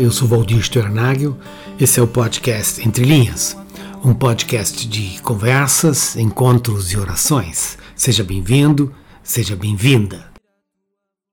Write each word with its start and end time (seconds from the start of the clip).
Eu 0.00 0.12
sou 0.12 0.28
Valdir 0.28 0.60
Sternagel. 0.60 1.36
Esse 1.78 1.98
é 1.98 2.02
o 2.02 2.06
podcast 2.06 2.86
Entre 2.86 3.04
Linhas, 3.04 3.56
um 4.04 4.14
podcast 4.14 4.86
de 4.86 5.20
conversas, 5.22 6.14
encontros 6.14 6.92
e 6.92 6.96
orações. 6.96 7.76
Seja 7.96 8.22
bem-vindo, 8.22 8.94
seja 9.24 9.56
bem-vinda. 9.56 10.24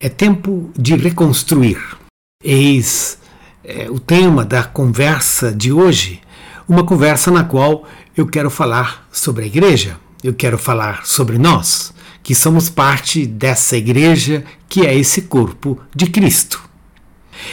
É 0.01 0.09
tempo 0.09 0.71
de 0.75 0.95
reconstruir. 0.95 1.77
Eis 2.43 3.19
é, 3.63 3.87
o 3.87 3.99
tema 3.99 4.43
da 4.43 4.63
conversa 4.63 5.53
de 5.53 5.71
hoje, 5.71 6.19
uma 6.67 6.83
conversa 6.83 7.29
na 7.29 7.43
qual 7.43 7.87
eu 8.17 8.25
quero 8.25 8.49
falar 8.49 9.07
sobre 9.11 9.43
a 9.43 9.47
igreja, 9.47 9.95
eu 10.23 10.33
quero 10.33 10.57
falar 10.57 11.05
sobre 11.05 11.37
nós, 11.37 11.93
que 12.23 12.33
somos 12.33 12.67
parte 12.67 13.27
dessa 13.27 13.77
igreja 13.77 14.43
que 14.67 14.87
é 14.87 14.97
esse 14.97 15.21
corpo 15.21 15.79
de 15.95 16.07
Cristo. 16.07 16.64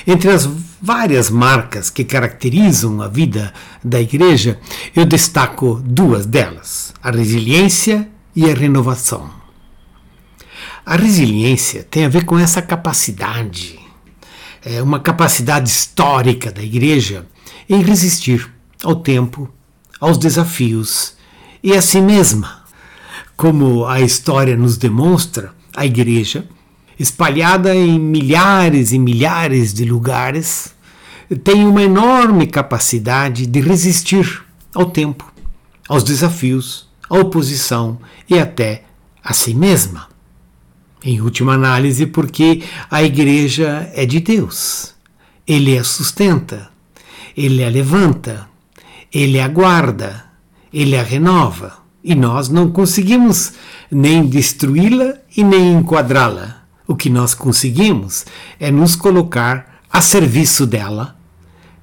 Entre 0.06 0.30
as 0.30 0.48
várias 0.80 1.30
marcas 1.30 1.90
que 1.90 2.04
caracterizam 2.04 3.00
a 3.00 3.08
vida 3.08 3.52
da 3.82 4.00
igreja, 4.00 4.58
eu 4.94 5.04
destaco 5.04 5.80
duas 5.84 6.26
delas: 6.26 6.92
a 7.02 7.10
resiliência 7.10 8.08
e 8.34 8.50
a 8.50 8.54
renovação. 8.54 9.30
A 10.84 10.96
resiliência 10.96 11.86
tem 11.88 12.04
a 12.04 12.08
ver 12.08 12.24
com 12.24 12.38
essa 12.38 12.60
capacidade, 12.60 13.78
é 14.64 14.82
uma 14.82 14.98
capacidade 14.98 15.68
histórica 15.68 16.50
da 16.50 16.62
igreja 16.62 17.26
em 17.68 17.82
resistir 17.82 18.52
ao 18.82 18.96
tempo, 18.96 19.48
aos 20.00 20.18
desafios 20.18 21.14
e 21.62 21.72
a 21.72 21.82
si 21.82 22.00
mesma. 22.00 22.62
Como 23.36 23.86
a 23.86 24.00
história 24.00 24.56
nos 24.56 24.76
demonstra, 24.76 25.54
a 25.74 25.86
igreja 25.86 26.46
espalhada 26.98 27.74
em 27.74 27.98
milhares 27.98 28.92
e 28.92 28.98
milhares 28.98 29.72
de 29.72 29.84
lugares, 29.84 30.74
tem 31.44 31.66
uma 31.66 31.82
enorme 31.82 32.46
capacidade 32.46 33.46
de 33.46 33.60
resistir 33.60 34.44
ao 34.74 34.86
tempo, 34.86 35.32
aos 35.88 36.04
desafios, 36.04 36.88
à 37.08 37.18
oposição 37.18 37.98
e 38.28 38.38
até 38.38 38.84
a 39.22 39.32
si 39.32 39.54
mesma. 39.54 40.08
Em 41.04 41.20
última 41.20 41.54
análise, 41.54 42.06
porque 42.06 42.62
a 42.90 43.02
igreja 43.02 43.90
é 43.94 44.06
de 44.06 44.20
Deus. 44.20 44.94
Ele 45.46 45.76
a 45.76 45.82
sustenta, 45.82 46.70
ele 47.36 47.64
a 47.64 47.68
levanta, 47.68 48.48
ele 49.12 49.40
a 49.40 49.48
guarda, 49.48 50.24
ele 50.72 50.96
a 50.96 51.02
renova. 51.02 51.78
E 52.04 52.14
nós 52.14 52.48
não 52.48 52.70
conseguimos 52.70 53.52
nem 53.90 54.26
destruí-la 54.26 55.14
e 55.36 55.42
nem 55.42 55.72
enquadrá-la 55.74 56.61
o 56.92 56.96
que 56.96 57.08
nós 57.08 57.32
conseguimos 57.32 58.26
é 58.60 58.70
nos 58.70 58.94
colocar 58.94 59.80
a 59.90 60.02
serviço 60.02 60.66
dela, 60.66 61.16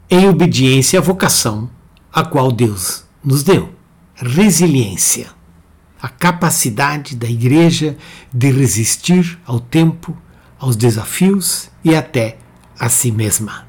em 0.10 0.28
obediência 0.28 1.00
à 1.00 1.02
vocação 1.02 1.70
a 2.14 2.24
qual 2.24 2.52
Deus 2.52 3.04
nos 3.24 3.44
deu. 3.44 3.74
Resiliência. 4.16 5.28
A 6.02 6.08
capacidade 6.08 7.16
da 7.16 7.28
igreja 7.28 7.98
de 8.32 8.52
resistir 8.52 9.40
ao 9.46 9.60
tempo, 9.60 10.16
aos 10.60 10.76
desafios 10.76 11.70
e 11.84 11.96
até 11.96 12.38
a 12.80 12.88
si 12.88 13.12
mesma. 13.12 13.68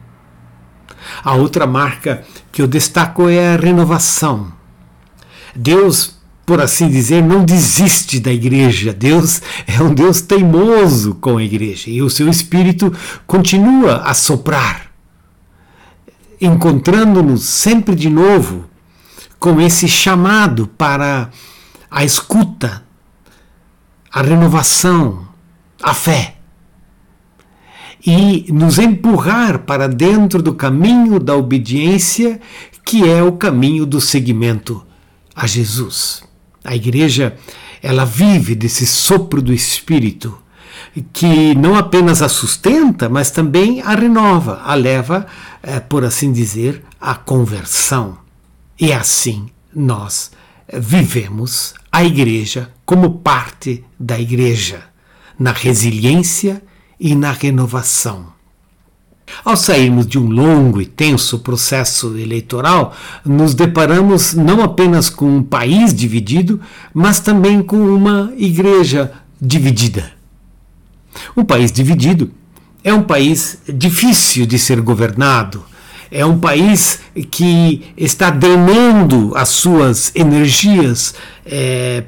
A 1.24 1.34
outra 1.34 1.66
marca 1.66 2.22
que 2.52 2.60
eu 2.60 2.66
destaco 2.66 3.28
é 3.28 3.54
a 3.54 3.56
renovação. 3.56 4.52
Deus 5.56 6.19
por 6.50 6.60
assim 6.60 6.88
dizer, 6.88 7.22
não 7.22 7.44
desiste 7.44 8.18
da 8.18 8.32
igreja. 8.32 8.92
Deus 8.92 9.40
é 9.68 9.80
um 9.80 9.94
Deus 9.94 10.20
teimoso 10.20 11.14
com 11.14 11.36
a 11.36 11.44
igreja 11.44 11.88
e 11.88 12.02
o 12.02 12.10
seu 12.10 12.28
espírito 12.28 12.92
continua 13.24 13.98
a 13.98 14.14
soprar, 14.14 14.90
encontrando-nos 16.40 17.44
sempre 17.44 17.94
de 17.94 18.10
novo 18.10 18.68
com 19.38 19.60
esse 19.60 19.86
chamado 19.86 20.66
para 20.66 21.30
a 21.88 22.04
escuta, 22.04 22.82
a 24.12 24.20
renovação, 24.20 25.28
a 25.80 25.94
fé. 25.94 26.34
E 28.04 28.52
nos 28.52 28.76
empurrar 28.76 29.60
para 29.60 29.86
dentro 29.86 30.42
do 30.42 30.52
caminho 30.52 31.20
da 31.20 31.36
obediência, 31.36 32.40
que 32.84 33.08
é 33.08 33.22
o 33.22 33.30
caminho 33.30 33.86
do 33.86 34.00
seguimento 34.00 34.84
a 35.32 35.46
Jesus. 35.46 36.28
A 36.64 36.74
igreja, 36.74 37.36
ela 37.82 38.04
vive 38.04 38.54
desse 38.54 38.86
sopro 38.86 39.40
do 39.40 39.52
Espírito 39.52 40.38
que 41.12 41.54
não 41.54 41.76
apenas 41.76 42.20
a 42.22 42.28
sustenta, 42.28 43.08
mas 43.08 43.30
também 43.30 43.80
a 43.82 43.94
renova, 43.94 44.60
a 44.64 44.74
leva, 44.74 45.26
é, 45.62 45.78
por 45.78 46.04
assim 46.04 46.32
dizer, 46.32 46.82
à 47.00 47.14
conversão. 47.14 48.18
E 48.78 48.92
assim 48.92 49.48
nós 49.74 50.30
vivemos 50.72 51.74
a 51.92 52.04
igreja 52.04 52.70
como 52.84 53.18
parte 53.18 53.84
da 53.98 54.18
igreja, 54.18 54.82
na 55.38 55.52
resiliência 55.52 56.62
e 56.98 57.14
na 57.14 57.32
renovação. 57.32 58.39
Ao 59.44 59.56
sairmos 59.56 60.06
de 60.06 60.18
um 60.18 60.28
longo 60.28 60.80
e 60.80 60.86
tenso 60.86 61.38
processo 61.38 62.16
eleitoral, 62.16 62.94
nos 63.24 63.54
deparamos 63.54 64.34
não 64.34 64.62
apenas 64.62 65.08
com 65.08 65.38
um 65.38 65.42
país 65.42 65.94
dividido, 65.94 66.60
mas 66.92 67.20
também 67.20 67.62
com 67.62 67.78
uma 67.78 68.32
igreja 68.36 69.12
dividida. 69.40 70.12
Um 71.36 71.44
país 71.44 71.72
dividido 71.72 72.30
é 72.84 72.92
um 72.92 73.02
país 73.02 73.58
difícil 73.68 74.46
de 74.46 74.58
ser 74.58 74.80
governado, 74.80 75.64
é 76.10 76.24
um 76.26 76.38
país 76.38 77.00
que 77.30 77.92
está 77.96 78.30
drenando 78.30 79.32
as 79.36 79.48
suas 79.48 80.10
energias 80.14 81.14
é, 81.46 82.04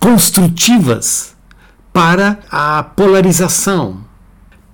construtivas 0.00 1.34
para 1.92 2.40
a 2.50 2.82
polarização, 2.82 4.03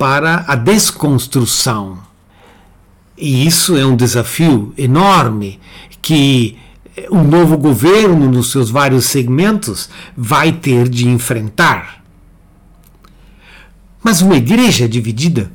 para 0.00 0.46
a 0.48 0.56
desconstrução. 0.56 1.98
E 3.18 3.46
isso 3.46 3.76
é 3.76 3.84
um 3.84 3.94
desafio 3.94 4.72
enorme 4.78 5.60
que 6.00 6.56
um 7.10 7.22
novo 7.22 7.58
governo, 7.58 8.30
nos 8.30 8.50
seus 8.50 8.70
vários 8.70 9.04
segmentos, 9.04 9.90
vai 10.16 10.52
ter 10.52 10.88
de 10.88 11.06
enfrentar. 11.06 12.02
Mas 14.02 14.22
uma 14.22 14.38
igreja 14.38 14.88
dividida 14.88 15.52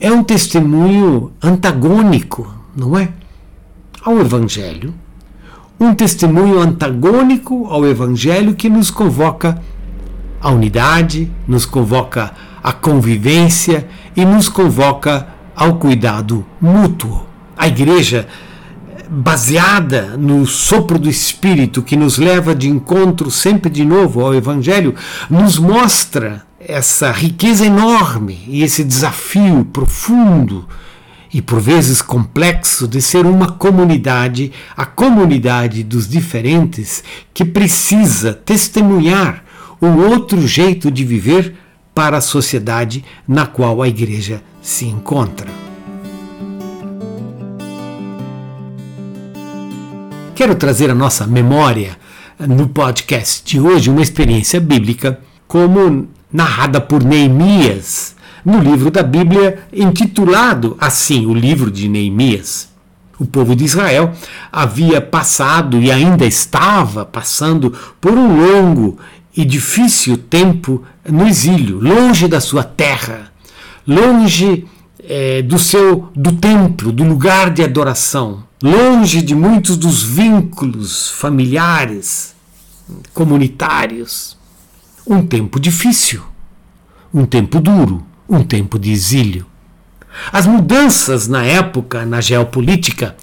é 0.00 0.10
um 0.10 0.24
testemunho 0.24 1.32
antagônico, 1.42 2.50
não 2.74 2.96
é? 2.98 3.10
Ao 4.02 4.18
Evangelho. 4.18 4.94
Um 5.78 5.94
testemunho 5.94 6.60
antagônico 6.60 7.66
ao 7.66 7.84
Evangelho 7.84 8.54
que 8.54 8.70
nos 8.70 8.90
convoca 8.90 9.60
à 10.40 10.50
unidade, 10.50 11.30
nos 11.46 11.66
convoca 11.66 12.32
convivência 12.72 13.86
e 14.16 14.24
nos 14.24 14.48
convoca 14.48 15.28
ao 15.54 15.76
cuidado 15.76 16.44
mútuo. 16.60 17.26
A 17.56 17.68
igreja, 17.68 18.28
baseada 19.08 20.16
no 20.16 20.44
sopro 20.46 20.98
do 20.98 21.08
Espírito 21.08 21.82
que 21.82 21.96
nos 21.96 22.18
leva 22.18 22.54
de 22.54 22.68
encontro 22.68 23.30
sempre 23.30 23.70
de 23.70 23.84
novo 23.84 24.20
ao 24.20 24.34
Evangelho, 24.34 24.94
nos 25.30 25.58
mostra 25.58 26.44
essa 26.58 27.12
riqueza 27.12 27.64
enorme 27.64 28.40
e 28.48 28.62
esse 28.62 28.82
desafio 28.82 29.64
profundo 29.72 30.66
e 31.32 31.42
por 31.42 31.60
vezes 31.60 32.00
complexo 32.00 32.88
de 32.88 33.02
ser 33.02 33.26
uma 33.26 33.52
comunidade, 33.52 34.52
a 34.76 34.86
comunidade 34.86 35.82
dos 35.82 36.08
diferentes, 36.08 37.04
que 37.34 37.44
precisa 37.44 38.32
testemunhar 38.32 39.44
um 39.80 40.08
outro 40.08 40.46
jeito 40.46 40.90
de 40.90 41.04
viver 41.04 41.54
para 41.96 42.18
a 42.18 42.20
sociedade 42.20 43.02
na 43.26 43.46
qual 43.46 43.80
a 43.80 43.88
igreja 43.88 44.42
se 44.60 44.84
encontra. 44.84 45.48
Quero 50.34 50.54
trazer 50.56 50.90
à 50.90 50.94
nossa 50.94 51.26
memória 51.26 51.96
no 52.38 52.68
podcast 52.68 53.42
de 53.42 53.58
hoje 53.58 53.88
uma 53.88 54.02
experiência 54.02 54.60
bíblica 54.60 55.18
como 55.48 56.06
narrada 56.30 56.82
por 56.82 57.02
Neemias 57.02 58.14
no 58.44 58.60
livro 58.60 58.90
da 58.90 59.02
Bíblia 59.02 59.60
intitulado 59.72 60.76
assim, 60.78 61.24
o 61.24 61.32
livro 61.32 61.70
de 61.70 61.88
Neemias. 61.88 62.68
O 63.18 63.24
povo 63.24 63.56
de 63.56 63.64
Israel 63.64 64.12
havia 64.52 65.00
passado 65.00 65.80
e 65.80 65.90
ainda 65.90 66.26
estava 66.26 67.06
passando 67.06 67.72
por 67.98 68.12
um 68.12 68.36
longo 68.36 68.98
e 69.36 69.44
difícil 69.44 70.16
tempo 70.16 70.82
no 71.06 71.26
exílio, 71.26 71.78
longe 71.78 72.26
da 72.26 72.40
sua 72.40 72.64
terra, 72.64 73.30
longe 73.86 74.66
é, 75.04 75.42
do 75.42 75.58
seu 75.58 76.10
do 76.16 76.32
templo, 76.32 76.90
do 76.90 77.04
lugar 77.04 77.50
de 77.50 77.62
adoração, 77.62 78.44
longe 78.62 79.20
de 79.20 79.34
muitos 79.34 79.76
dos 79.76 80.02
vínculos 80.02 81.10
familiares, 81.10 82.34
comunitários. 83.12 84.36
Um 85.06 85.24
tempo 85.24 85.60
difícil, 85.60 86.22
um 87.12 87.26
tempo 87.26 87.60
duro, 87.60 88.04
um 88.28 88.42
tempo 88.42 88.78
de 88.78 88.90
exílio. 88.90 89.46
As 90.32 90.46
mudanças 90.46 91.28
na 91.28 91.44
época, 91.44 92.06
na 92.06 92.22
geopolítica, 92.22 93.14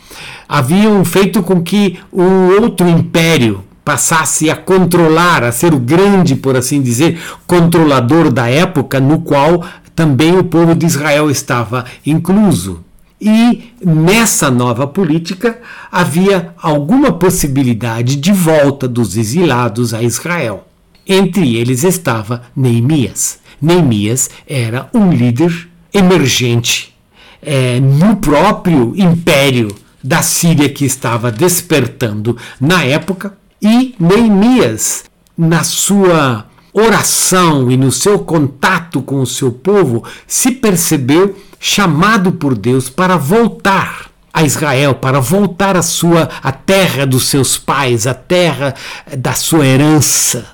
haviam 0.48 1.04
feito 1.04 1.42
com 1.42 1.62
que 1.62 2.00
o 2.12 2.24
outro 2.62 2.88
império 2.88 3.64
passasse 3.84 4.50
a 4.50 4.56
controlar, 4.56 5.44
a 5.44 5.52
ser 5.52 5.74
o 5.74 5.80
grande, 5.80 6.36
por 6.36 6.56
assim 6.56 6.82
dizer, 6.82 7.22
controlador 7.46 8.32
da 8.32 8.50
época, 8.50 9.00
no 9.00 9.20
qual 9.20 9.64
também 9.96 10.38
o 10.38 10.44
povo 10.44 10.74
de 10.74 10.86
Israel 10.86 11.30
estava 11.30 11.86
incluso. 12.06 12.84
E 13.20 13.72
nessa 13.84 14.52
nova 14.52 14.86
política 14.86 15.60
havia 15.92 16.54
alguma 16.62 17.12
possibilidade 17.14 18.18
de 18.18 18.34
volta 18.34 18.88
dos 18.88 19.16
exilados 19.16 19.94
a 19.94 20.02
Israel. 20.02 20.68
Entre 21.08 21.56
eles 21.56 21.84
estava 21.84 22.44
Neemias. 22.56 23.40
Neemias 23.62 24.30
era 24.48 24.90
um 24.94 25.10
líder 25.10 25.70
emergente 25.94 26.94
é, 27.42 27.80
no 27.80 28.18
próprio 28.18 28.94
império 28.96 29.74
da 30.04 30.22
Síria 30.22 30.68
que 30.68 30.84
estava 30.84 31.32
despertando 31.32 32.38
na 32.60 32.84
época, 32.84 33.38
e 33.64 33.96
Neemias, 33.98 35.06
na 35.38 35.64
sua 35.64 36.46
oração 36.74 37.72
e 37.72 37.78
no 37.78 37.92
seu 37.92 38.20
contato 38.20 39.02
com 39.02 39.22
o 39.22 39.26
seu 39.26 39.52
povo, 39.52 40.04
se 40.28 40.52
percebeu 40.52 41.36
chamado 41.60 42.34
por 42.34 42.58
Deus 42.58 42.90
para 42.90 43.16
voltar 43.16 44.12
a 44.34 44.44
Israel, 44.44 44.96
para 44.96 45.20
voltar 45.22 45.78
à 45.78 45.82
sua 45.82 46.30
a 46.42 46.52
terra 46.52 47.06
dos 47.06 47.26
seus 47.26 47.58
pais, 47.58 48.06
a 48.06 48.14
terra 48.14 48.76
da 49.18 49.34
sua 49.34 49.66
herança. 49.66 50.46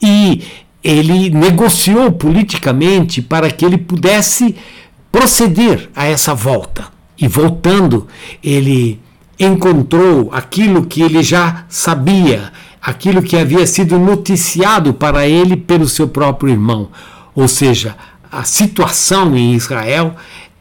E 0.00 0.44
ele 0.82 1.30
negociou 1.30 2.12
politicamente 2.12 3.20
para 3.22 3.50
que 3.50 3.64
ele 3.64 3.78
pudesse 3.78 4.54
proceder 5.10 5.88
a 5.96 6.04
essa 6.04 6.34
volta. 6.34 6.92
E 7.16 7.26
voltando, 7.26 8.06
ele 8.42 9.00
encontrou 9.38 10.30
aquilo 10.32 10.86
que 10.86 11.02
ele 11.02 11.22
já 11.22 11.64
sabia, 11.68 12.52
aquilo 12.80 13.22
que 13.22 13.36
havia 13.36 13.66
sido 13.66 13.98
noticiado 13.98 14.94
para 14.94 15.26
ele 15.26 15.56
pelo 15.56 15.88
seu 15.88 16.08
próprio 16.08 16.52
irmão. 16.52 16.88
Ou 17.34 17.48
seja, 17.48 17.96
a 18.30 18.44
situação 18.44 19.36
em 19.36 19.54
Israel 19.54 20.14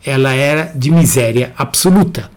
ela 0.06 0.34
era 0.34 0.72
de 0.76 0.92
miséria 0.92 1.54
absoluta. 1.58 2.30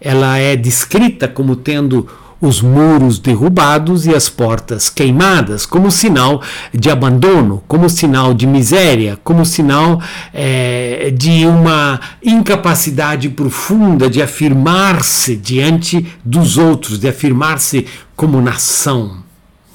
Ela 0.00 0.38
é 0.38 0.54
descrita 0.54 1.26
como 1.26 1.56
tendo 1.56 2.08
os 2.40 2.60
muros 2.60 3.18
derrubados 3.18 4.06
e 4.06 4.14
as 4.14 4.28
portas 4.28 4.88
queimadas, 4.88 5.66
como 5.66 5.90
sinal 5.90 6.42
de 6.72 6.90
abandono, 6.90 7.62
como 7.66 7.88
sinal 7.88 8.32
de 8.32 8.46
miséria, 8.46 9.18
como 9.24 9.44
sinal 9.44 10.00
é, 10.32 11.12
de 11.16 11.46
uma 11.46 12.00
incapacidade 12.22 13.28
profunda 13.28 14.08
de 14.08 14.22
afirmar-se 14.22 15.36
diante 15.36 16.06
dos 16.24 16.56
outros, 16.56 16.98
de 16.98 17.08
afirmar-se 17.08 17.86
como 18.14 18.40
nação. 18.40 19.18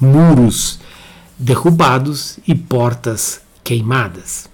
Muros 0.00 0.80
derrubados 1.38 2.38
e 2.46 2.54
portas 2.54 3.40
queimadas. 3.62 4.53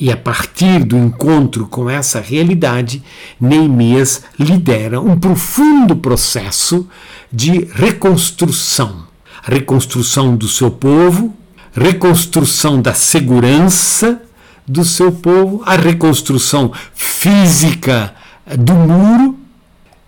E 0.00 0.10
a 0.10 0.16
partir 0.16 0.82
do 0.82 0.96
encontro 0.96 1.66
com 1.66 1.90
essa 1.90 2.20
realidade, 2.20 3.02
Neemias 3.38 4.22
lidera 4.38 4.98
um 4.98 5.20
profundo 5.20 5.94
processo 5.94 6.88
de 7.30 7.68
reconstrução. 7.74 9.04
A 9.46 9.50
reconstrução 9.50 10.34
do 10.34 10.48
seu 10.48 10.70
povo, 10.70 11.36
reconstrução 11.74 12.80
da 12.80 12.94
segurança 12.94 14.22
do 14.66 14.86
seu 14.86 15.12
povo, 15.12 15.62
a 15.66 15.76
reconstrução 15.76 16.72
física 16.94 18.14
do 18.58 18.72
muro, 18.72 19.38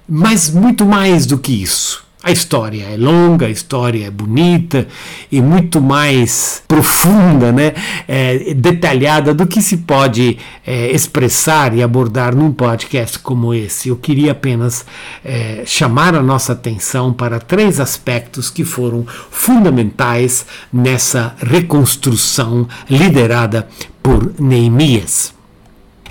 mas 0.09 0.49
muito 0.49 0.87
mais 0.87 1.27
do 1.27 1.37
que 1.37 1.53
isso. 1.53 2.03
A 2.25 2.31
história 2.31 2.85
é 2.85 2.97
longa, 2.97 3.47
a 3.47 3.51
história 3.51 4.07
é 4.07 4.11
bonita 4.11 4.87
e 5.31 5.41
muito 5.41 5.81
mais 5.81 6.63
profunda, 6.69 7.51
né? 7.51 7.73
É, 8.07 8.55
detalhada 8.55 9.35
do 9.35 9.45
que 9.45 9.61
se 9.61 9.79
pode 9.79 10.39
é, 10.65 10.93
expressar 10.93 11.75
e 11.75 11.83
abordar 11.83 12.33
num 12.33 12.53
podcast 12.53 13.19
como 13.19 13.53
esse. 13.53 13.89
Eu 13.89 13.97
queria 13.97 14.31
apenas 14.31 14.87
é, 15.25 15.65
chamar 15.67 16.15
a 16.15 16.23
nossa 16.23 16.53
atenção 16.53 17.13
para 17.13 17.41
três 17.41 17.81
aspectos 17.81 18.51
que 18.51 18.65
foram 18.65 19.05
fundamentais 19.29 20.47
nessa 20.73 21.35
reconstrução 21.41 22.69
liderada 22.89 23.67
por 24.01 24.33
Neemias. 24.39 25.42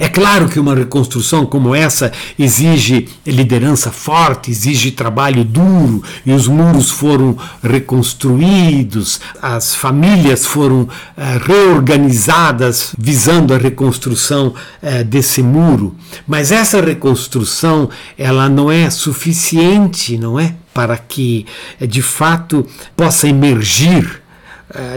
É 0.02 0.10
claro 0.10 0.50
que 0.50 0.60
uma 0.60 0.74
reconstrução 0.74 1.46
como 1.46 1.76
essa 1.76 2.12
exige 2.40 3.08
liderança 3.24 3.92
forte, 3.92 4.50
exige 4.50 4.90
trabalho 4.90 5.44
duro, 5.44 6.04
e 6.26 6.32
os 6.32 6.48
muros 6.48 6.90
foram 6.90 7.38
reconstruídos, 7.62 9.22
as 9.40 9.76
famílias 9.76 10.44
foram 10.44 10.90
eh, 11.16 11.40
reorganizadas 11.46 12.96
visando 12.98 13.54
a 13.54 13.60
reconstrução 13.60 14.56
eh, 14.82 15.04
desse 15.04 15.44
muro. 15.44 15.96
Mas 16.26 16.52
essa 16.52 16.82
reconstrução, 16.82 17.88
ela 18.18 18.50
não 18.50 18.72
é 18.72 18.90
suficiente, 18.90 20.18
não 20.18 20.40
é? 20.40 20.56
Para 20.74 20.98
que 20.98 21.46
eh, 21.80 21.86
de 21.86 22.02
fato 22.02 22.66
possa 22.98 23.28
emergir 23.28 24.20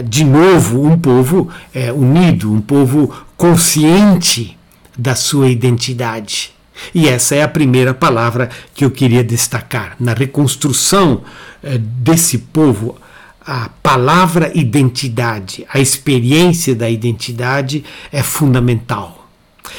de 0.05 0.23
novo 0.23 0.87
um 0.87 0.97
povo 0.97 1.49
unido, 1.93 2.49
um 2.49 2.61
povo 2.61 3.13
consciente 3.35 4.57
da 4.97 5.15
sua 5.15 5.49
identidade. 5.49 6.53
E 6.93 7.07
essa 7.07 7.35
é 7.35 7.41
a 7.41 7.47
primeira 7.47 7.93
palavra 7.93 8.49
que 8.73 8.83
eu 8.83 8.91
queria 8.91 9.23
destacar. 9.23 9.95
Na 9.99 10.13
reconstrução 10.13 11.21
eh, 11.63 11.77
desse 11.77 12.37
povo, 12.37 12.97
a 13.45 13.69
palavra 13.81 14.51
identidade, 14.55 15.65
a 15.71 15.79
experiência 15.79 16.75
da 16.75 16.89
identidade 16.89 17.83
é 18.11 18.23
fundamental. 18.23 19.27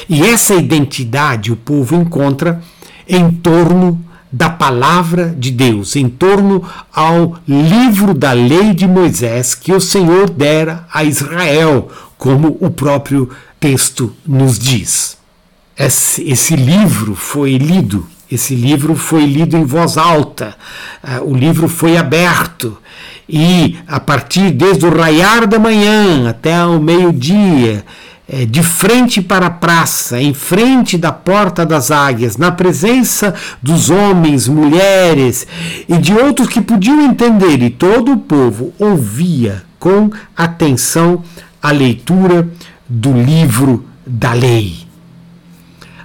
E 0.07 0.23
essa 0.23 0.55
identidade 0.55 1.51
o 1.51 1.55
povo 1.55 1.95
encontra 1.95 2.61
em 3.07 3.29
torno 3.29 4.03
da 4.31 4.49
palavra 4.49 5.33
de 5.37 5.51
Deus, 5.51 5.95
em 5.95 6.09
torno 6.09 6.63
ao 6.93 7.37
livro 7.47 8.13
da 8.13 8.33
lei 8.33 8.73
de 8.73 8.87
Moisés 8.87 9.55
que 9.55 9.73
o 9.73 9.79
Senhor 9.79 10.29
dera 10.29 10.85
a 10.93 11.03
Israel, 11.03 11.89
como 12.17 12.57
o 12.59 12.69
próprio 12.69 13.29
texto 13.59 14.15
nos 14.25 14.57
diz. 14.57 15.17
Esse, 15.77 16.23
esse 16.27 16.55
livro 16.55 17.15
foi 17.15 17.57
lido, 17.57 18.07
esse 18.31 18.55
livro 18.55 18.95
foi 18.95 19.25
lido 19.25 19.55
em 19.55 19.63
voz 19.63 19.97
alta, 19.97 20.55
uh, 21.03 21.23
o 21.23 21.35
livro 21.35 21.67
foi 21.67 21.97
aberto 21.97 22.77
e 23.29 23.77
a 23.87 23.99
partir 23.99 24.51
desde 24.51 24.85
o 24.85 24.95
raiar 24.95 25.45
da 25.45 25.59
manhã 25.59 26.29
até 26.29 26.65
o 26.65 26.79
meio-dia, 26.79 27.85
é, 28.29 28.45
de 28.45 28.61
frente 28.61 29.21
para 29.21 29.45
a 29.45 29.51
praça, 29.51 30.21
em 30.21 30.33
frente 30.33 30.97
da 30.97 31.11
porta 31.11 31.65
das 31.65 31.91
águias, 31.91 32.37
na 32.37 32.51
presença 32.51 33.33
dos 33.61 33.89
homens, 33.89 34.47
mulheres 34.47 35.47
e 35.87 35.97
de 35.97 36.13
outros 36.13 36.49
que 36.49 36.59
podiam 36.59 37.01
entender, 37.01 37.61
e 37.61 37.69
todo 37.69 38.13
o 38.13 38.17
povo 38.17 38.73
ouvia 38.77 39.63
com 39.79 40.09
atenção 40.35 41.23
a 41.61 41.71
leitura 41.71 42.49
do 42.87 43.11
livro 43.11 43.85
da 44.05 44.33
lei. 44.33 44.87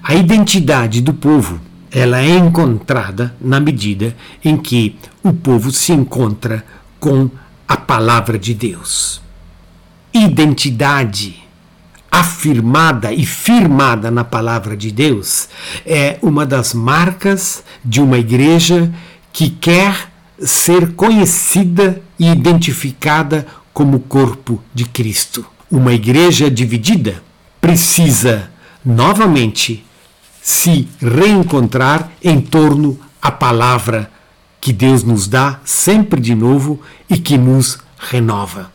A 0.02 0.14
identidade 0.14 1.00
do 1.00 1.14
povo 1.14 1.60
ela 1.90 2.20
é 2.20 2.36
encontrada 2.36 3.34
na 3.40 3.60
medida 3.60 4.16
em 4.42 4.56
que 4.56 4.96
o 5.22 5.32
povo 5.32 5.70
se 5.70 5.92
encontra 5.92 6.64
com 6.98 7.30
a 7.68 7.76
palavra 7.76 8.38
de 8.38 8.54
Deus. 8.54 9.20
Identidade 10.12 11.42
afirmada 12.10 13.12
e 13.12 13.24
firmada 13.24 14.10
na 14.10 14.24
palavra 14.24 14.76
de 14.76 14.90
Deus 14.90 15.48
é 15.86 16.18
uma 16.20 16.44
das 16.44 16.74
marcas 16.74 17.62
de 17.84 18.00
uma 18.00 18.18
igreja 18.18 18.92
que 19.32 19.48
quer 19.48 20.10
ser 20.38 20.92
conhecida 20.92 22.02
e 22.18 22.30
identificada 22.30 23.46
como 23.72 24.00
corpo 24.00 24.62
de 24.74 24.84
Cristo. 24.84 25.46
Uma 25.72 25.94
igreja 25.94 26.50
dividida 26.50 27.22
precisa 27.58 28.50
novamente 28.84 29.82
se 30.42 30.86
reencontrar 31.00 32.12
em 32.22 32.42
torno 32.42 33.00
à 33.22 33.30
palavra 33.30 34.10
que 34.60 34.70
Deus 34.70 35.02
nos 35.02 35.26
dá 35.26 35.60
sempre 35.64 36.20
de 36.20 36.34
novo 36.34 36.78
e 37.08 37.16
que 37.16 37.38
nos 37.38 37.78
renova. 37.96 38.70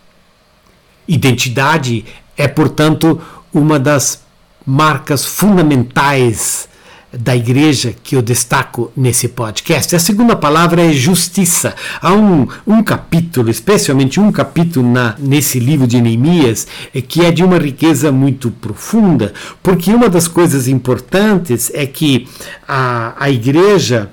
Identidade 1.07 2.03
é, 2.35 2.47
portanto, 2.47 3.21
uma 3.53 3.77
das 3.77 4.23
marcas 4.65 5.23
fundamentais 5.23 6.67
da 7.11 7.35
igreja 7.35 7.95
que 8.03 8.15
eu 8.15 8.21
destaco 8.21 8.91
nesse 8.95 9.29
podcast. 9.29 9.95
A 9.95 9.99
segunda 9.99 10.35
palavra 10.35 10.81
é 10.81 10.91
justiça. 10.91 11.73
Há 12.01 12.13
um, 12.13 12.47
um 12.65 12.83
capítulo, 12.83 13.49
especialmente 13.49 14.19
um 14.19 14.31
capítulo 14.31 14.91
na, 14.91 15.15
nesse 15.17 15.59
livro 15.59 15.87
de 15.87 16.01
Neemias, 16.01 16.67
é, 16.93 17.01
que 17.01 17.23
é 17.23 17.31
de 17.31 17.43
uma 17.43 17.57
riqueza 17.57 18.11
muito 18.11 18.51
profunda, 18.51 19.33
porque 19.63 19.93
uma 19.93 20.09
das 20.09 20.27
coisas 20.27 20.67
importantes 20.67 21.71
é 21.73 21.85
que 21.85 22.27
a, 22.67 23.13
a 23.17 23.29
igreja 23.29 24.11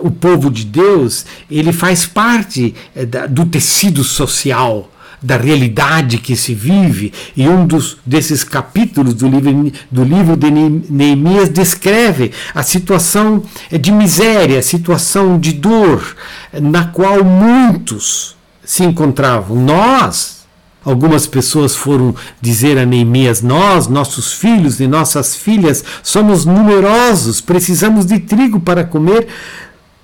o 0.00 0.10
povo 0.10 0.50
de 0.50 0.64
Deus 0.64 1.24
ele 1.48 1.72
faz 1.72 2.04
parte 2.04 2.74
da, 3.08 3.26
do 3.26 3.46
tecido 3.46 4.02
social 4.02 4.90
da 5.22 5.36
realidade 5.36 6.18
que 6.18 6.34
se 6.34 6.54
vive, 6.54 7.12
e 7.36 7.48
um 7.48 7.66
dos, 7.66 7.98
desses 8.06 8.42
capítulos 8.42 9.14
do 9.14 9.28
livro, 9.28 9.72
do 9.90 10.04
livro 10.04 10.36
de 10.36 10.50
Neemias 10.50 11.48
descreve 11.48 12.32
a 12.54 12.62
situação 12.62 13.42
de 13.70 13.92
miséria, 13.92 14.58
a 14.58 14.62
situação 14.62 15.38
de 15.38 15.52
dor, 15.52 16.16
na 16.52 16.86
qual 16.86 17.22
muitos 17.22 18.36
se 18.64 18.84
encontravam. 18.84 19.56
Nós, 19.56 20.40
Algumas 20.82 21.26
pessoas 21.26 21.76
foram 21.76 22.14
dizer 22.40 22.78
a 22.78 22.86
Neemias: 22.86 23.42
Nós, 23.42 23.86
nossos 23.86 24.32
filhos 24.32 24.80
e 24.80 24.86
nossas 24.86 25.36
filhas, 25.36 25.84
somos 26.02 26.46
numerosos, 26.46 27.38
precisamos 27.40 28.06
de 28.06 28.18
trigo 28.18 28.58
para 28.58 28.82
comer 28.82 29.28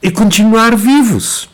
e 0.02 0.11
continuar 0.11 0.76
vivos. 0.76 1.49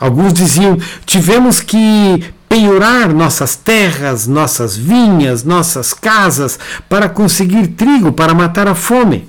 Alguns 0.00 0.32
diziam: 0.32 0.78
tivemos 1.04 1.60
que 1.60 2.24
penhorar 2.52 3.14
nossas 3.14 3.56
terras, 3.56 4.26
nossas 4.26 4.76
vinhas, 4.76 5.42
nossas 5.42 5.94
casas 5.94 6.58
para 6.86 7.08
conseguir 7.08 7.68
trigo 7.68 8.12
para 8.12 8.34
matar 8.34 8.68
a 8.68 8.74
fome. 8.74 9.26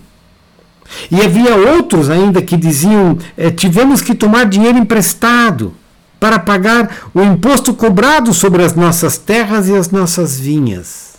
E 1.09 1.21
havia 1.21 1.55
outros 1.55 2.09
ainda 2.09 2.41
que 2.41 2.57
diziam: 2.57 3.17
eh, 3.37 3.49
tivemos 3.49 4.01
que 4.01 4.13
tomar 4.13 4.45
dinheiro 4.45 4.77
emprestado 4.77 5.73
para 6.19 6.37
pagar 6.37 7.09
o 7.13 7.21
imposto 7.21 7.73
cobrado 7.73 8.33
sobre 8.33 8.61
as 8.61 8.75
nossas 8.75 9.17
terras 9.17 9.69
e 9.69 9.73
as 9.73 9.89
nossas 9.89 10.37
vinhas. 10.37 11.13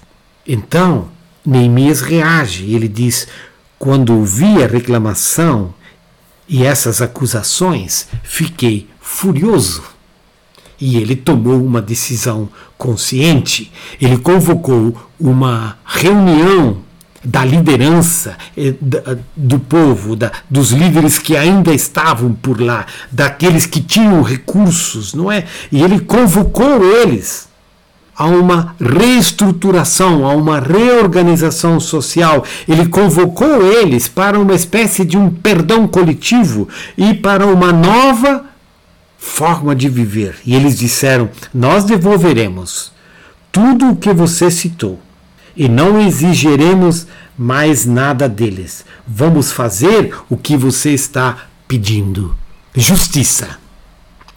Então, 0.47 1.09
Neemias 1.43 2.03
reage 2.03 2.65
e 2.65 2.75
ele 2.75 2.87
diz: 2.87 3.27
quando 3.79 4.15
ouvi 4.15 4.63
a 4.63 4.67
reclamação 4.67 5.73
e 6.47 6.67
essas 6.67 7.01
acusações, 7.01 8.09
fiquei 8.23 8.91
furioso 9.01 9.94
e 10.85 10.99
ele 10.99 11.17
tomou 11.17 11.65
uma 11.65 11.81
decisão 11.81 12.47
consciente. 12.77 13.73
Ele 13.99 14.19
convocou 14.19 14.95
uma 15.19 15.79
reunião 15.83 16.77
da 17.25 17.43
liderança 17.43 18.37
eh, 18.55 18.75
do 19.35 19.59
povo, 19.59 20.15
da, 20.15 20.31
dos 20.51 20.73
líderes 20.73 21.19
que 21.19 21.39
ainda 21.39 21.73
estavam 21.73 22.35
por 22.35 22.61
lá, 22.61 22.85
daqueles 23.11 23.65
que 23.65 23.81
tinham 23.81 24.21
recursos, 24.21 25.15
não 25.15 25.33
é? 25.33 25.47
E 25.73 25.83
ele 25.83 26.01
convocou 26.01 26.85
eles 26.85 27.49
a 28.15 28.27
uma 28.27 28.77
reestruturação, 28.79 30.27
a 30.27 30.35
uma 30.35 30.61
reorganização 30.61 31.81
social. 31.81 32.45
Ele 32.69 32.85
convocou 32.89 33.63
eles 33.63 34.07
para 34.07 34.39
uma 34.39 34.55
espécie 34.55 35.03
de 35.03 35.17
um 35.17 35.31
perdão 35.31 35.89
coletivo 35.89 36.69
e 36.95 37.15
para 37.15 37.47
uma 37.47 37.73
nova 37.73 38.53
forma 39.25 39.75
de 39.75 39.89
viver. 39.89 40.37
E 40.45 40.55
eles 40.55 40.79
disseram: 40.79 41.31
Nós 41.53 41.85
devolveremos 41.85 42.93
tudo 43.51 43.91
o 43.91 43.97
que 43.97 44.13
você 44.13 44.51
citou 44.51 45.01
e 45.57 45.69
não 45.69 46.01
exigiremos 46.01 47.07
mais 47.37 47.87
nada 47.87 48.29
deles. 48.29 48.85
Vamos 49.07 49.51
fazer 49.51 50.15
o 50.29 50.37
que 50.37 50.57
você 50.57 50.91
está 50.91 51.47
pedindo. 51.67 52.37
Justiça. 52.75 53.59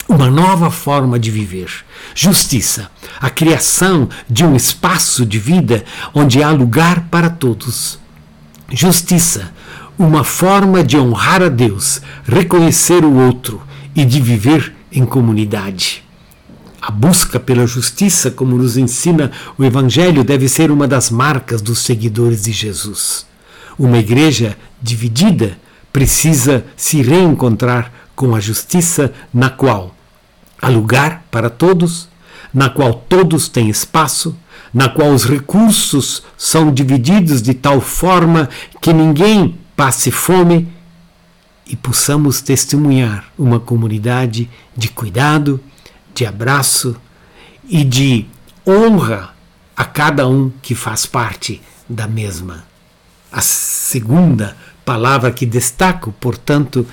Uma 0.07 0.29
nova 0.31 0.71
forma 0.71 1.19
de 1.19 1.29
viver. 1.29 1.69
Justiça. 2.15 2.89
A 3.19 3.29
criação 3.29 4.07
de 4.29 4.45
um 4.45 4.55
espaço 4.55 5.25
de 5.25 5.37
vida 5.37 5.83
onde 6.13 6.41
há 6.41 6.49
lugar 6.49 7.07
para 7.11 7.29
todos. 7.29 7.99
Justiça. 8.71 9.51
Uma 9.99 10.23
forma 10.23 10.83
de 10.83 10.95
honrar 10.95 11.41
a 11.41 11.49
Deus, 11.49 12.01
reconhecer 12.23 13.03
o 13.03 13.15
outro 13.15 13.61
e 13.95 14.05
de 14.05 14.21
viver 14.21 14.76
em 14.91 15.05
comunidade. 15.05 16.03
A 16.81 16.91
busca 16.91 17.39
pela 17.39 17.67
justiça, 17.67 18.31
como 18.31 18.57
nos 18.57 18.77
ensina 18.77 19.31
o 19.57 19.63
Evangelho, 19.63 20.23
deve 20.23 20.47
ser 20.47 20.71
uma 20.71 20.87
das 20.87 21.09
marcas 21.09 21.61
dos 21.61 21.79
seguidores 21.79 22.43
de 22.43 22.51
Jesus. 22.51 23.25
Uma 23.77 23.97
igreja 23.97 24.57
dividida 24.81 25.57
precisa 25.91 26.65
se 26.75 27.01
reencontrar 27.01 27.91
com 28.15 28.35
a 28.35 28.39
justiça 28.39 29.11
na 29.33 29.49
qual 29.49 29.95
há 30.61 30.69
lugar 30.69 31.23
para 31.29 31.49
todos, 31.49 32.07
na 32.53 32.69
qual 32.69 32.93
todos 32.93 33.47
têm 33.47 33.69
espaço, 33.69 34.35
na 34.73 34.89
qual 34.89 35.11
os 35.11 35.25
recursos 35.25 36.23
são 36.37 36.71
divididos 36.71 37.41
de 37.41 37.53
tal 37.53 37.81
forma 37.81 38.49
que 38.81 38.93
ninguém 38.93 39.55
passe 39.75 40.11
fome 40.11 40.67
e 41.69 41.75
possamos 41.75 42.41
testemunhar 42.41 43.25
uma 43.37 43.59
comunidade 43.59 44.49
de 44.75 44.89
cuidado, 44.89 45.59
de 46.13 46.25
abraço 46.25 46.95
e 47.67 47.83
de 47.83 48.25
honra 48.65 49.35
a 49.75 49.85
cada 49.85 50.27
um 50.27 50.51
que 50.61 50.73
faz 50.73 51.05
parte 51.05 51.61
da 51.87 52.07
mesma. 52.07 52.65
A 53.31 53.41
segunda 53.41 54.57
palavra 54.85 55.31
que 55.31 55.45
destaco, 55.45 56.13
portanto, 56.19 56.87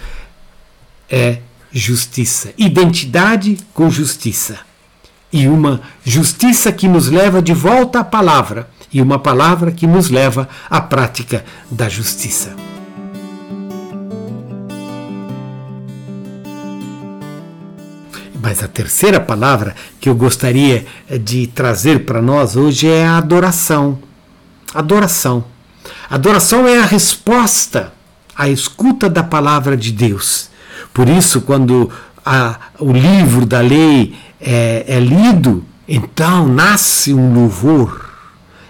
é 1.09 1.39
justiça. 1.73 2.53
Identidade 2.59 3.59
com 3.73 3.89
justiça. 3.89 4.59
E 5.33 5.49
uma 5.49 5.81
justiça 6.05 6.71
que 6.71 6.87
nos 6.87 7.09
leva 7.09 7.43
de 7.43 7.53
volta 7.53 8.01
à 8.01 8.05
palavra, 8.05 8.69
e 8.93 9.03
uma 9.03 9.19
palavra 9.19 9.73
que 9.73 9.87
nos 9.87 10.09
leva 10.09 10.49
à 10.71 10.81
prática 10.81 11.45
da 11.71 11.89
justiça. 11.89 12.55
Mas 18.45 18.63
a 18.63 18.69
terceira 18.69 19.19
palavra 19.19 19.75
que 19.99 20.07
eu 20.07 20.15
gostaria 20.15 20.85
de 21.23 21.47
trazer 21.47 22.05
para 22.05 22.21
nós 22.21 22.57
hoje 22.57 22.87
é 22.87 23.07
a 23.07 23.17
adoração. 23.17 23.99
Adoração. 24.75 25.47
Adoração 26.11 26.69
é 26.69 26.79
a 26.79 26.85
resposta 26.85 27.91
à 28.37 28.47
escuta 28.47 29.09
da 29.09 29.23
palavra 29.23 29.79
de 29.79 29.91
Deus. 29.91 30.51
Por 30.93 31.09
isso, 31.09 31.41
quando 31.41 31.91
a, 32.23 32.57
o 32.79 32.93
livro 32.93 33.47
da 33.47 33.63
lei 33.63 34.15
é, 34.39 34.85
é 34.89 35.01
lido, 35.01 35.65
então 35.89 36.47
nasce 36.47 37.15
um 37.15 37.33
louvor. 37.33 38.11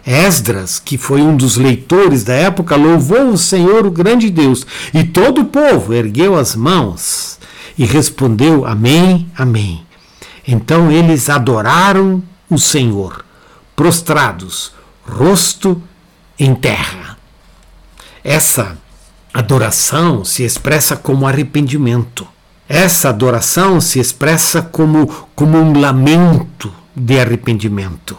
Esdras, 0.07 0.79
que 0.79 0.97
foi 0.97 1.21
um 1.21 1.37
dos 1.37 1.57
leitores 1.57 2.23
da 2.23 2.35
época, 2.35 2.77
louvou 2.77 3.31
o 3.31 3.39
Senhor, 3.39 3.85
o 3.85 3.91
grande 3.91 4.31
Deus, 4.31 4.65
e 4.93 5.03
todo 5.03 5.41
o 5.41 5.47
povo 5.47 5.93
ergueu 5.93 6.37
as 6.37 6.55
mãos 6.55 7.34
e 7.77 7.85
respondeu: 7.85 8.67
Amém, 8.67 9.31
Amém. 9.37 9.85
Então 10.47 10.91
eles 10.91 11.31
adoraram 11.31 12.23
o 12.51 12.59
Senhor, 12.59 13.25
prostrados, 13.75 14.73
rosto 15.07 15.83
em 16.39 16.55
terra. 16.55 17.17
Essa 18.23 18.77
adoração 19.33 20.25
se 20.25 20.43
expressa 20.45 20.97
como 20.97 21.27
arrependimento. 21.27 22.27
Essa 22.69 23.11
adoração 23.11 23.81
se 23.81 23.99
expressa 23.99 24.63
como, 24.63 25.07
como 25.35 25.59
um 25.59 25.79
lamento 25.79 26.73
de 26.95 27.19
arrependimento. 27.19 28.17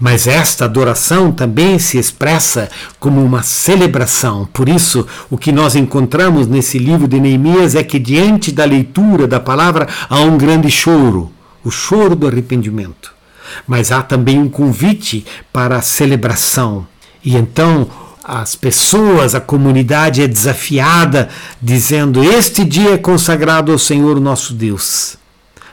Mas 0.00 0.26
esta 0.26 0.64
adoração 0.64 1.30
também 1.30 1.78
se 1.78 1.98
expressa 1.98 2.70
como 2.98 3.22
uma 3.22 3.42
celebração. 3.42 4.48
Por 4.52 4.68
isso, 4.68 5.06
o 5.28 5.36
que 5.36 5.52
nós 5.52 5.76
encontramos 5.76 6.46
nesse 6.46 6.78
livro 6.78 7.06
de 7.06 7.20
Neemias 7.20 7.74
é 7.74 7.84
que, 7.84 7.98
diante 7.98 8.50
da 8.50 8.64
leitura 8.64 9.28
da 9.28 9.38
palavra, 9.38 9.86
há 10.08 10.20
um 10.20 10.38
grande 10.38 10.70
choro 10.70 11.30
o 11.64 11.70
choro 11.70 12.14
do 12.14 12.26
arrependimento. 12.26 13.12
Mas 13.66 13.90
há 13.90 14.02
também 14.02 14.38
um 14.38 14.48
convite 14.48 15.24
para 15.52 15.76
a 15.76 15.82
celebração. 15.82 16.86
E 17.24 17.36
então 17.36 17.88
as 18.22 18.54
pessoas, 18.54 19.34
a 19.34 19.40
comunidade 19.40 20.22
é 20.22 20.28
desafiada, 20.28 21.28
dizendo: 21.60 22.22
Este 22.22 22.64
dia 22.64 22.94
é 22.94 22.98
consagrado 22.98 23.72
ao 23.72 23.78
Senhor 23.78 24.20
nosso 24.20 24.54
Deus. 24.54 25.16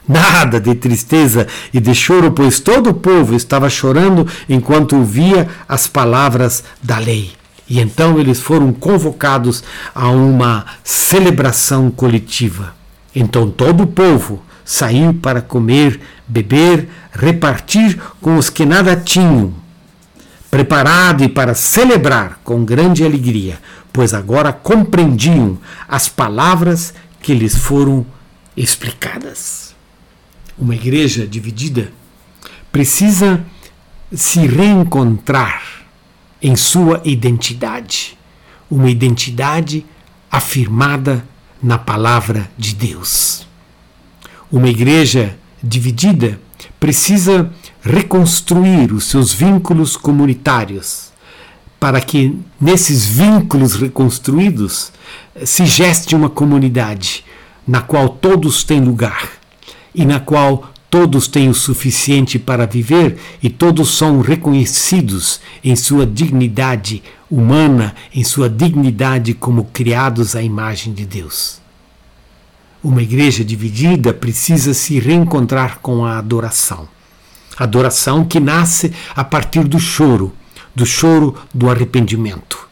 Nada 0.08 0.60
de 0.60 0.74
tristeza 0.74 1.48
e 1.74 1.80
de 1.80 1.94
choro, 1.94 2.32
pois 2.32 2.60
todo 2.60 2.92
o 2.92 2.94
povo 2.94 3.36
estava 3.36 3.70
chorando 3.70 4.26
enquanto 4.48 4.96
ouvia 4.96 5.50
as 5.68 5.86
palavras 5.86 6.64
da 6.82 6.98
lei. 6.98 7.32
E 7.70 7.82
então 7.82 8.18
eles 8.18 8.40
foram 8.40 8.72
convocados 8.72 9.64
a 9.94 10.10
uma 10.10 10.66
celebração 10.84 11.92
coletiva. 11.92 12.74
Então 13.14 13.50
todo 13.50 13.84
o 13.84 13.88
povo 13.88 14.42
saiu 14.64 15.14
para 15.14 15.42
comer, 15.42 16.00
beber, 16.28 16.88
repartir 17.12 18.00
com 18.22 18.38
os 18.38 18.50
que 18.50 18.66
nada 18.66 18.96
tinham, 18.96 19.54
preparado 20.50 21.24
e 21.24 21.30
para 21.30 21.54
celebrar 21.54 22.40
com 22.44 22.64
grande 22.64 23.04
alegria, 23.04 23.60
pois 23.92 24.14
agora 24.14 24.54
compreendiam 24.54 25.58
as 25.88 26.08
palavras 26.08 26.94
que 27.22 27.34
lhes 27.34 27.58
foram 27.58 28.06
explicadas. 28.56 29.67
Uma 30.58 30.74
igreja 30.74 31.28
dividida 31.28 31.92
precisa 32.72 33.46
se 34.12 34.40
reencontrar 34.48 35.62
em 36.42 36.56
sua 36.56 37.00
identidade, 37.06 38.18
uma 38.70 38.90
identidade 38.90 39.86
afirmada 40.32 41.24
na 41.62 41.78
palavra 41.78 42.50
de 42.58 42.74
Deus. 42.74 43.46
Uma 44.52 44.68
igreja 44.68 45.38
dividida 45.62 46.42
precisa 46.80 47.54
reconstruir 47.84 48.92
os 48.92 49.04
seus 49.06 49.32
vínculos 49.32 49.96
comunitários, 49.96 51.12
para 51.80 52.02
que 52.02 52.36
nesses 52.60 53.06
vínculos 53.06 53.76
reconstruídos 53.76 54.92
se 55.46 55.68
geste 55.68 56.16
uma 56.16 56.32
comunidade 56.32 57.24
na 57.68 57.80
qual 57.82 58.10
todos 58.10 58.64
têm 58.64 58.82
lugar 58.82 59.37
e 59.98 60.06
na 60.06 60.20
qual 60.20 60.72
todos 60.92 61.28
têm 61.28 61.50
o 61.50 61.54
suficiente 61.56 62.38
para 62.38 62.68
viver 62.68 63.18
e 63.42 63.50
todos 63.50 63.98
são 63.98 64.22
reconhecidos 64.22 65.42
em 65.64 65.76
sua 65.76 66.06
dignidade 66.06 67.04
humana, 67.30 67.96
em 68.14 68.24
sua 68.24 68.48
dignidade 68.48 69.34
como 69.34 69.66
criados 69.66 70.36
à 70.36 70.42
imagem 70.42 70.94
de 70.94 71.04
Deus. 71.04 71.60
Uma 72.84 73.02
igreja 73.02 73.44
dividida 73.44 74.14
precisa 74.14 74.74
se 74.74 75.00
reencontrar 75.00 75.80
com 75.82 76.06
a 76.06 76.20
adoração. 76.20 76.88
Adoração 77.58 78.24
que 78.24 78.40
nasce 78.40 78.94
a 79.16 79.24
partir 79.24 79.64
do 79.64 79.80
choro, 79.80 80.32
do 80.76 80.86
choro 80.86 81.36
do 81.52 81.72
arrependimento. 81.72 82.70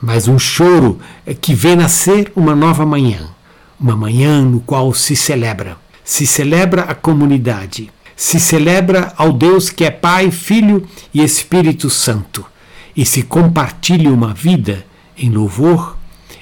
Mas 0.00 0.28
um 0.28 0.38
choro 0.38 1.00
que 1.40 1.54
vê 1.54 1.74
nascer 1.74 2.32
uma 2.36 2.54
nova 2.54 2.86
manhã, 2.86 3.28
uma 3.78 3.96
manhã 3.96 4.42
no 4.42 4.60
qual 4.60 4.94
se 4.94 5.16
celebra. 5.16 5.81
Se 6.04 6.26
celebra 6.26 6.82
a 6.82 6.94
comunidade, 6.94 7.90
se 8.16 8.38
celebra 8.38 9.12
ao 9.16 9.32
Deus 9.32 9.70
que 9.70 9.84
é 9.84 9.90
Pai, 9.90 10.30
Filho 10.30 10.86
e 11.12 11.22
Espírito 11.22 11.88
Santo, 11.90 12.44
e 12.96 13.04
se 13.04 13.22
compartilha 13.22 14.10
uma 14.10 14.34
vida 14.34 14.84
em 15.16 15.30
louvor 15.30 15.96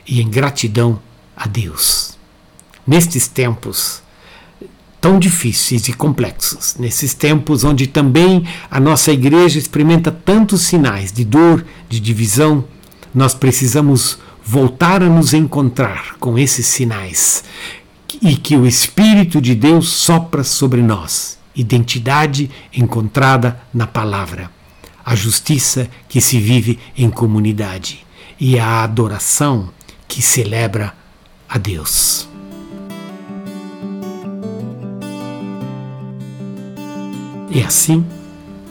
e 0.06 0.20
em 0.20 0.28
gratidão 0.28 1.00
a 1.36 1.46
Deus. 1.46 2.18
Nestes 2.86 3.28
tempos, 3.28 4.02
tão 5.00 5.18
difíceis 5.18 5.88
e 5.88 5.92
complexos, 5.92 6.76
nesses 6.78 7.14
tempos 7.14 7.64
onde 7.64 7.86
também 7.86 8.46
a 8.70 8.78
nossa 8.78 9.12
igreja 9.12 9.58
experimenta 9.58 10.10
tantos 10.10 10.62
sinais 10.62 11.12
de 11.12 11.24
dor, 11.24 11.64
de 11.88 12.00
divisão, 12.00 12.64
nós 13.14 13.34
precisamos 13.34 14.18
voltar 14.44 15.02
a 15.02 15.08
nos 15.08 15.32
encontrar 15.32 16.16
com 16.18 16.38
esses 16.38 16.66
sinais 16.66 17.44
e 18.22 18.36
que 18.36 18.56
o 18.56 18.66
Espírito 18.66 19.40
de 19.40 19.54
Deus 19.54 19.88
sopra 19.88 20.42
sobre 20.42 20.82
nós. 20.82 21.38
Identidade 21.54 22.50
encontrada 22.72 23.60
na 23.72 23.86
palavra, 23.86 24.50
a 25.04 25.14
justiça 25.14 25.88
que 26.08 26.20
se 26.20 26.38
vive 26.38 26.78
em 26.96 27.10
comunidade 27.10 28.06
e 28.38 28.58
a 28.58 28.82
adoração 28.82 29.70
que 30.08 30.22
celebra 30.22 30.94
a 31.48 31.58
Deus. 31.58 32.28
E 37.50 37.62
assim, 37.62 38.06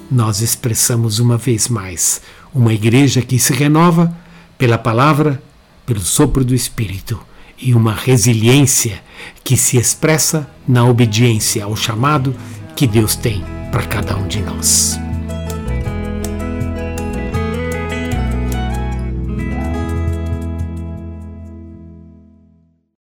nós 0.09 0.41
expressamos 0.41 1.19
uma 1.19 1.37
vez 1.37 1.67
mais 1.67 2.21
uma 2.53 2.73
igreja 2.73 3.21
que 3.21 3.37
se 3.37 3.53
renova 3.53 4.15
pela 4.57 4.77
palavra, 4.77 5.41
pelo 5.85 5.99
sopro 5.99 6.43
do 6.43 6.55
Espírito 6.55 7.19
e 7.61 7.73
uma 7.73 7.93
resiliência 7.93 9.01
que 9.43 9.57
se 9.57 9.77
expressa 9.77 10.49
na 10.67 10.85
obediência 10.85 11.63
ao 11.63 11.75
chamado 11.75 12.35
que 12.75 12.87
Deus 12.87 13.15
tem 13.15 13.43
para 13.71 13.83
cada 13.83 14.15
um 14.15 14.27
de 14.27 14.41
nós. 14.41 15.08